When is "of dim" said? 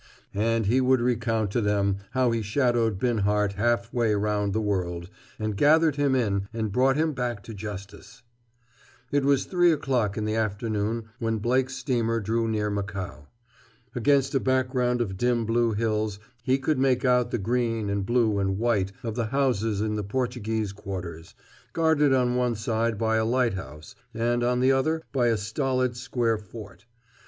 15.01-15.45